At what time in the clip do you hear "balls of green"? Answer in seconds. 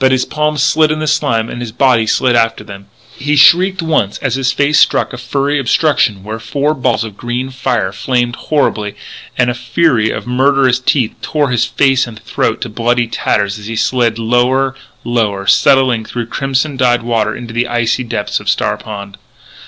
6.74-7.50